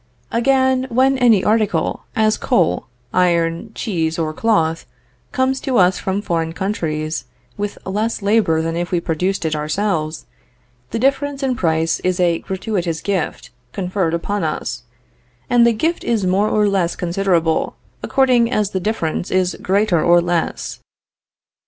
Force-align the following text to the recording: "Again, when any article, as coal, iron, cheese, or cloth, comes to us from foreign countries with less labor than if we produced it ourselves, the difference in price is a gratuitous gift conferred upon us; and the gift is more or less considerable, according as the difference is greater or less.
"Again, 0.31 0.87
when 0.89 1.15
any 1.19 1.43
article, 1.43 2.05
as 2.15 2.35
coal, 2.35 2.87
iron, 3.13 3.69
cheese, 3.75 4.17
or 4.17 4.33
cloth, 4.33 4.87
comes 5.31 5.59
to 5.59 5.77
us 5.77 5.99
from 5.99 6.23
foreign 6.23 6.53
countries 6.53 7.25
with 7.55 7.77
less 7.85 8.23
labor 8.23 8.63
than 8.63 8.75
if 8.75 8.89
we 8.89 8.99
produced 8.99 9.45
it 9.45 9.55
ourselves, 9.55 10.25
the 10.89 10.97
difference 10.97 11.43
in 11.43 11.55
price 11.55 11.99
is 11.99 12.19
a 12.19 12.39
gratuitous 12.39 12.99
gift 12.99 13.51
conferred 13.73 14.15
upon 14.15 14.43
us; 14.43 14.81
and 15.51 15.67
the 15.67 15.71
gift 15.71 16.03
is 16.03 16.25
more 16.25 16.49
or 16.49 16.67
less 16.67 16.95
considerable, 16.95 17.75
according 18.01 18.51
as 18.51 18.71
the 18.71 18.79
difference 18.79 19.29
is 19.29 19.55
greater 19.61 20.03
or 20.03 20.19
less. 20.19 20.79